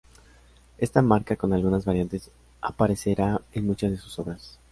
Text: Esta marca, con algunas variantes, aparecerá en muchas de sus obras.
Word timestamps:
Esta 0.79 1.03
marca, 1.03 1.35
con 1.35 1.53
algunas 1.53 1.85
variantes, 1.85 2.31
aparecerá 2.59 3.39
en 3.53 3.67
muchas 3.67 3.91
de 3.91 3.97
sus 3.97 4.17
obras. 4.17 4.59